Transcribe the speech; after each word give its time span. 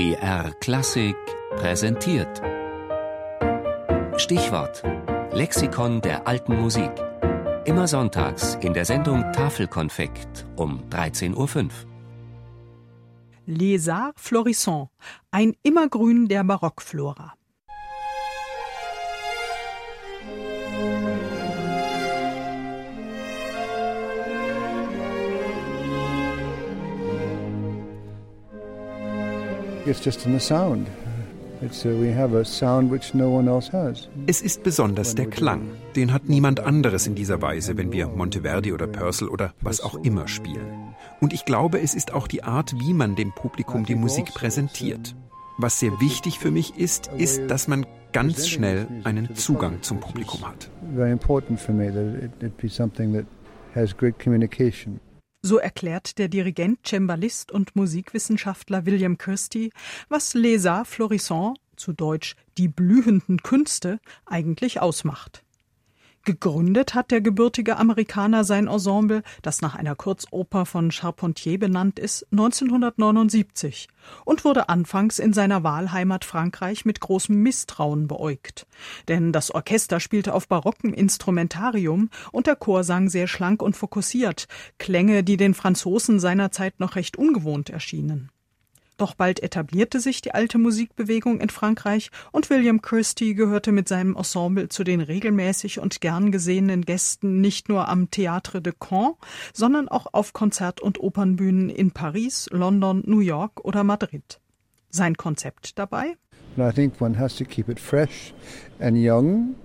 BR 0.00 0.54
Klassik 0.60 1.14
präsentiert. 1.56 2.40
Stichwort: 4.16 4.82
Lexikon 5.30 6.00
der 6.00 6.26
alten 6.26 6.58
Musik. 6.58 6.90
Immer 7.66 7.86
sonntags 7.86 8.54
in 8.62 8.72
der 8.72 8.86
Sendung 8.86 9.30
Tafelkonfekt 9.34 10.46
um 10.56 10.82
13.05 10.88 11.36
Uhr. 11.36 11.68
Les 13.44 13.88
Arts 13.90 14.22
Florissants, 14.22 14.90
ein 15.32 15.52
Immergrün 15.62 16.28
der 16.28 16.44
Barockflora. 16.44 17.34
Es 34.26 34.42
ist 34.42 34.62
besonders 34.62 35.14
der 35.14 35.26
Klang. 35.26 35.60
Den 35.96 36.12
hat 36.12 36.28
niemand 36.28 36.60
anderes 36.60 37.06
in 37.06 37.14
dieser 37.14 37.40
Weise, 37.42 37.76
wenn 37.76 37.92
wir 37.92 38.08
Monteverdi 38.08 38.72
oder 38.72 38.86
Purcell 38.86 39.28
oder 39.28 39.54
was 39.60 39.80
auch 39.80 39.94
immer 40.04 40.28
spielen. 40.28 40.94
Und 41.20 41.32
ich 41.32 41.44
glaube, 41.44 41.80
es 41.80 41.94
ist 41.94 42.12
auch 42.12 42.28
die 42.28 42.42
Art, 42.42 42.74
wie 42.78 42.92
man 42.92 43.16
dem 43.16 43.32
Publikum 43.32 43.84
die 43.84 43.94
Musik 43.94 44.34
präsentiert. 44.34 45.14
Was 45.58 45.80
sehr 45.80 45.92
wichtig 46.00 46.38
für 46.38 46.50
mich 46.50 46.76
ist, 46.76 47.10
ist, 47.18 47.50
dass 47.50 47.68
man 47.68 47.86
ganz 48.12 48.48
schnell 48.48 48.86
einen 49.04 49.34
Zugang 49.34 49.82
zum 49.82 50.00
Publikum 50.00 50.46
hat. 50.46 50.70
Very 50.94 51.12
important 51.12 51.60
for 51.60 51.74
me 51.74 51.92
that 51.92 52.22
it, 52.22 52.42
it 52.42 52.56
be 52.58 52.68
something 52.68 53.12
that 53.12 53.26
has 53.74 53.96
great 53.96 54.18
communication. 54.18 55.00
So 55.42 55.56
erklärt 55.56 56.18
der 56.18 56.28
Dirigent, 56.28 56.86
Cembalist 56.86 57.50
und 57.50 57.74
Musikwissenschaftler 57.74 58.84
William 58.84 59.16
Christie, 59.16 59.72
was 60.08 60.34
Les 60.34 60.66
Arts 60.66 60.90
Florissants, 60.90 61.58
zu 61.76 61.94
Deutsch 61.94 62.36
die 62.58 62.68
blühenden 62.68 63.42
Künste, 63.42 64.00
eigentlich 64.26 64.80
ausmacht. 64.80 65.42
Gegründet 66.24 66.94
hat 66.94 67.10
der 67.10 67.22
gebürtige 67.22 67.78
Amerikaner 67.78 68.44
sein 68.44 68.66
Ensemble, 68.66 69.22
das 69.40 69.62
nach 69.62 69.74
einer 69.74 69.94
Kurzoper 69.94 70.66
von 70.66 70.90
Charpentier 70.90 71.58
benannt 71.58 71.98
ist, 71.98 72.26
1979 72.30 73.88
und 74.26 74.44
wurde 74.44 74.68
anfangs 74.68 75.18
in 75.18 75.32
seiner 75.32 75.64
Wahlheimat 75.64 76.26
Frankreich 76.26 76.84
mit 76.84 77.00
großem 77.00 77.36
Misstrauen 77.36 78.06
beäugt. 78.06 78.66
Denn 79.08 79.32
das 79.32 79.50
Orchester 79.50 79.98
spielte 79.98 80.34
auf 80.34 80.46
barockem 80.46 80.92
Instrumentarium 80.92 82.10
und 82.32 82.46
der 82.46 82.56
Chor 82.56 82.84
sang 82.84 83.08
sehr 83.08 83.26
schlank 83.26 83.62
und 83.62 83.74
fokussiert, 83.74 84.46
Klänge, 84.78 85.24
die 85.24 85.38
den 85.38 85.54
Franzosen 85.54 86.20
seinerzeit 86.20 86.80
noch 86.80 86.96
recht 86.96 87.16
ungewohnt 87.16 87.70
erschienen. 87.70 88.30
Doch 89.00 89.14
bald 89.14 89.42
etablierte 89.42 89.98
sich 89.98 90.20
die 90.20 90.34
alte 90.34 90.58
Musikbewegung 90.58 91.40
in 91.40 91.48
Frankreich 91.48 92.10
und 92.32 92.50
William 92.50 92.82
Christie 92.82 93.34
gehörte 93.34 93.72
mit 93.72 93.88
seinem 93.88 94.14
Ensemble 94.14 94.68
zu 94.68 94.84
den 94.84 95.00
regelmäßig 95.00 95.80
und 95.80 96.02
gern 96.02 96.30
gesehenen 96.30 96.82
Gästen 96.84 97.40
nicht 97.40 97.70
nur 97.70 97.88
am 97.88 98.08
Théâtre 98.08 98.60
de 98.60 98.74
Caen, 98.78 99.14
sondern 99.54 99.88
auch 99.88 100.08
auf 100.12 100.34
Konzert- 100.34 100.82
und 100.82 101.00
Opernbühnen 101.00 101.70
in 101.70 101.92
Paris, 101.92 102.46
London, 102.52 103.02
New 103.06 103.20
York 103.20 103.64
oder 103.64 103.84
Madrid. 103.84 104.38
Sein 104.90 105.16
Konzept 105.16 105.78
dabei? 105.78 106.18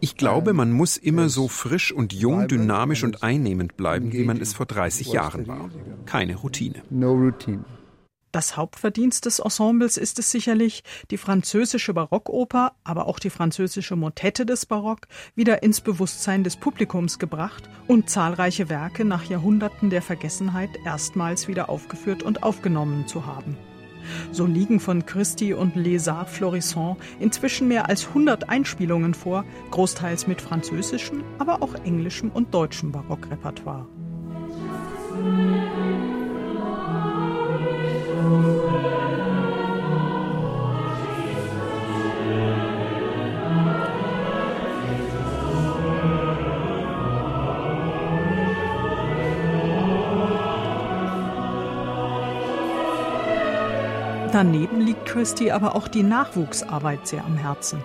Ich 0.00 0.16
glaube, 0.16 0.52
man 0.54 0.72
muss 0.72 0.96
immer 0.96 1.28
so 1.28 1.48
frisch 1.48 1.92
und 1.92 2.14
jung, 2.14 2.48
dynamisch 2.48 3.04
und 3.04 3.22
einnehmend 3.22 3.76
bleiben, 3.76 4.10
wie 4.10 4.24
man 4.24 4.40
es 4.40 4.54
vor 4.54 4.64
30 4.64 5.12
Jahren 5.12 5.46
war. 5.46 5.68
Keine 6.06 6.36
Routine. 6.36 6.76
No 6.88 7.12
routine. 7.12 7.64
Das 8.30 8.58
Hauptverdienst 8.58 9.24
des 9.24 9.38
Ensembles 9.38 9.96
ist 9.96 10.18
es 10.18 10.30
sicherlich, 10.30 10.84
die 11.10 11.16
französische 11.16 11.94
Barockoper, 11.94 12.72
aber 12.84 13.06
auch 13.06 13.18
die 13.18 13.30
französische 13.30 13.96
Motette 13.96 14.44
des 14.44 14.66
Barock 14.66 15.08
wieder 15.34 15.62
ins 15.62 15.80
Bewusstsein 15.80 16.44
des 16.44 16.56
Publikums 16.56 17.18
gebracht 17.18 17.70
und 17.86 18.10
zahlreiche 18.10 18.68
Werke 18.68 19.06
nach 19.06 19.24
Jahrhunderten 19.24 19.88
der 19.88 20.02
Vergessenheit 20.02 20.68
erstmals 20.84 21.48
wieder 21.48 21.70
aufgeführt 21.70 22.22
und 22.22 22.42
aufgenommen 22.42 23.06
zu 23.06 23.24
haben. 23.24 23.56
So 24.30 24.44
liegen 24.44 24.78
von 24.78 25.06
Christie 25.06 25.54
und 25.54 25.74
Les 25.74 26.06
Arts 26.06 26.32
Florissants 26.32 27.02
inzwischen 27.20 27.66
mehr 27.66 27.88
als 27.88 28.08
100 28.08 28.48
Einspielungen 28.50 29.14
vor, 29.14 29.46
großteils 29.70 30.26
mit 30.26 30.42
französischem, 30.42 31.24
aber 31.38 31.62
auch 31.62 31.74
englischem 31.84 32.30
und 32.30 32.52
deutschem 32.52 32.92
Barockrepertoire. 32.92 33.86
Daneben 54.32 54.80
liegt 54.82 55.06
Christie 55.06 55.52
aber 55.52 55.74
auch 55.74 55.88
die 55.88 56.02
Nachwuchsarbeit 56.02 57.08
sehr 57.08 57.24
am 57.24 57.36
Herzen. 57.36 57.82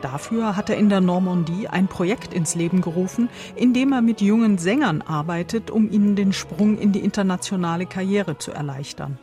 Dafür 0.00 0.56
hat 0.56 0.70
er 0.70 0.76
in 0.76 0.88
der 0.88 1.00
Normandie 1.00 1.68
ein 1.68 1.88
Projekt 1.88 2.32
ins 2.32 2.54
Leben 2.54 2.80
gerufen, 2.80 3.28
in 3.54 3.74
dem 3.74 3.92
er 3.92 4.00
mit 4.00 4.20
jungen 4.20 4.56
Sängern 4.56 5.02
arbeitet, 5.02 5.70
um 5.70 5.90
ihnen 5.90 6.16
den 6.16 6.32
Sprung 6.32 6.78
in 6.78 6.92
die 6.92 7.00
internationale 7.00 7.86
Karriere 7.86 8.38
zu 8.38 8.50
erleichtern. 8.50 9.18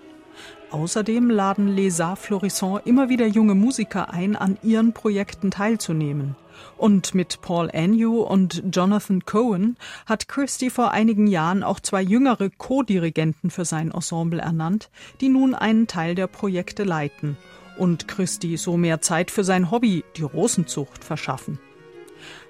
Außerdem 0.72 1.30
laden 1.30 1.68
Les 1.68 2.00
Arts 2.00 2.22
Florissants 2.22 2.86
immer 2.86 3.10
wieder 3.10 3.26
junge 3.26 3.56
Musiker 3.56 4.14
ein, 4.14 4.36
an 4.36 4.58
ihren 4.64 4.94
Projekten 4.94 5.52
teilzunehmen. 5.52 6.36
Und 6.78 7.14
mit 7.16 7.42
Paul 7.42 7.70
Agnew 7.74 8.22
und 8.22 8.64
Jonathan 8.72 9.26
Cohen 9.26 9.78
hat 10.06 10.28
Christie 10.28 10.70
vor 10.70 10.92
einigen 10.92 11.28
Jahren 11.28 11.64
auch 11.64 11.80
zwei 11.80 12.02
jüngere 12.02 12.50
Co-Dirigenten 12.50 13.50
für 13.50 13.66
sein 13.66 13.92
Ensemble 13.92 14.42
ernannt, 14.42 14.90
die 15.22 15.30
nun 15.30 15.56
einen 15.56 15.88
Teil 15.88 16.16
der 16.16 16.28
Projekte 16.28 16.84
leiten 16.84 17.38
und 17.78 18.08
Christie 18.08 18.58
so 18.58 18.78
mehr 18.78 19.02
Zeit 19.02 19.32
für 19.32 19.44
sein 19.44 19.72
Hobby, 19.72 20.04
die 20.18 20.24
Rosenzucht, 20.24 21.04
verschaffen. 21.04 21.60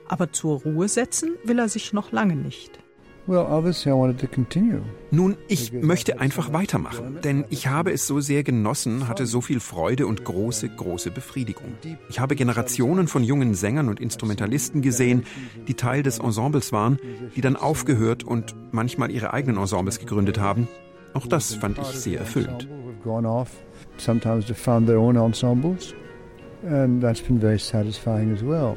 Aber 0.07 0.31
zur 0.31 0.61
Ruhe 0.61 0.89
setzen 0.89 1.35
will 1.43 1.59
er 1.59 1.69
sich 1.69 1.93
noch 1.93 2.11
lange 2.11 2.35
nicht. 2.35 2.79
Nun, 5.11 5.37
ich 5.47 5.73
möchte 5.73 6.19
einfach 6.19 6.53
weitermachen, 6.53 7.19
denn 7.23 7.45
ich 7.49 7.67
habe 7.67 7.91
es 7.91 8.07
so 8.07 8.19
sehr 8.19 8.43
genossen, 8.43 9.07
hatte 9.07 9.25
so 9.25 9.41
viel 9.41 9.59
Freude 9.59 10.07
und 10.07 10.23
große, 10.23 10.69
große 10.69 11.11
Befriedigung. 11.11 11.73
Ich 12.09 12.19
habe 12.19 12.35
Generationen 12.35 13.07
von 13.07 13.23
jungen 13.23 13.53
Sängern 13.53 13.89
und 13.89 13.99
Instrumentalisten 13.99 14.81
gesehen, 14.81 15.23
die 15.67 15.75
Teil 15.75 16.03
des 16.03 16.19
Ensembles 16.19 16.71
waren, 16.71 16.99
die 17.35 17.41
dann 17.41 17.55
aufgehört 17.55 18.23
und 18.23 18.55
manchmal 18.71 19.11
ihre 19.11 19.33
eigenen 19.33 19.57
Ensembles 19.57 19.99
gegründet 19.99 20.39
haben. 20.39 20.67
Auch 21.13 21.27
das 21.27 21.55
fand 21.55 21.77
ich 21.77 21.87
sehr 21.87 22.19
erfüllend. 22.19 22.67
Sometimes 23.97 24.45
they 24.47 24.55
found 24.55 24.87
their 24.87 24.99
own 24.99 25.15
ensembles, 25.15 25.93
and 26.63 27.01
that's 27.01 27.21
been 27.21 27.39
very 27.39 27.59
satisfying 27.59 28.33
as 28.33 28.43
well. 28.43 28.75